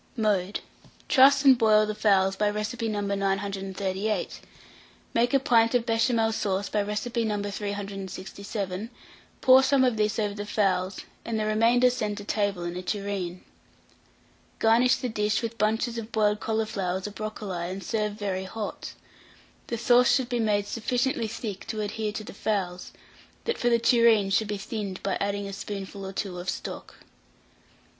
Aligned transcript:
Mode. 0.17 0.61
Truss 1.07 1.45
and 1.45 1.55
boil 1.55 1.85
the 1.85 1.93
fowls 1.93 2.35
by 2.35 2.49
recipe 2.49 2.87
No. 2.89 3.01
938; 3.01 4.39
make 5.13 5.31
a 5.31 5.39
pint 5.39 5.75
of 5.75 5.85
Béchamel 5.85 6.33
sauce 6.33 6.69
by 6.69 6.81
recipe 6.81 7.23
No. 7.23 7.39
367; 7.43 8.89
pour 9.41 9.61
some 9.61 9.83
of 9.83 9.97
this 9.97 10.17
over 10.17 10.33
the 10.33 10.47
fowls, 10.47 11.01
and 11.23 11.39
the 11.39 11.45
remainder 11.45 11.91
send 11.91 12.17
to 12.17 12.23
table 12.23 12.63
in 12.63 12.75
a 12.75 12.81
tureen. 12.81 13.43
Garnish 14.57 14.95
the 14.95 15.07
dish 15.07 15.43
with 15.43 15.59
bunches 15.59 15.99
of 15.99 16.11
boiled 16.11 16.39
cauliflowers 16.39 17.07
or 17.07 17.11
brocoli, 17.11 17.69
and 17.69 17.83
serve 17.83 18.13
very 18.13 18.45
hot. 18.45 18.93
The 19.67 19.77
sauce 19.77 20.11
should 20.15 20.29
be 20.29 20.39
made 20.39 20.65
sufficiently 20.65 21.27
thick 21.27 21.67
to 21.67 21.79
adhere 21.79 22.11
to 22.13 22.23
the 22.23 22.33
fowls; 22.33 22.91
that 23.43 23.59
for 23.59 23.69
the 23.69 23.77
tureen 23.77 24.31
should 24.31 24.47
be 24.47 24.57
thinned 24.57 25.03
by 25.03 25.15
adding 25.21 25.45
a 25.47 25.53
spoonful 25.53 26.03
or 26.07 26.11
two 26.11 26.39
of 26.39 26.49
stock. 26.49 26.95